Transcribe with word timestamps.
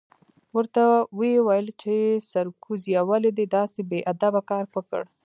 ورته 0.55 0.81
ویې 1.17 1.37
ویل 1.47 1.67
چې 1.81 1.93
سرکوزیه 2.31 3.01
ولې 3.09 3.31
دې 3.37 3.45
داسې 3.57 3.79
بې 3.89 3.99
ادبه 4.11 4.41
کار 4.49 4.65
وکړ؟ 4.75 5.01